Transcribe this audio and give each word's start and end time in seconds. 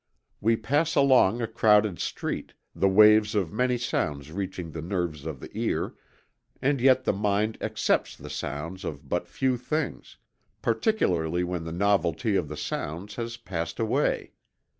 We 0.39 0.55
pass 0.55 0.95
along 0.95 1.43
a 1.43 1.47
crowded 1.47 1.99
street, 1.99 2.55
the 2.73 2.89
waves 2.89 3.35
of 3.35 3.53
many 3.53 3.77
sounds 3.77 4.31
reaching 4.31 4.71
the 4.71 4.81
nerves 4.81 5.27
of 5.27 5.39
the 5.39 5.51
ear, 5.55 5.93
and 6.59 6.81
yet 6.81 7.03
the 7.03 7.13
mind 7.13 7.59
accepts 7.61 8.15
the 8.17 8.31
sounds 8.31 8.83
of 8.83 9.07
but 9.07 9.27
few 9.27 9.57
things, 9.57 10.17
particularly 10.63 11.43
when 11.43 11.65
the 11.65 11.71
novelty 11.71 12.35
of 12.35 12.47
the 12.47 12.57
sounds 12.57 13.17
has 13.17 13.37
passed 13.37 13.79
away. 13.79 14.31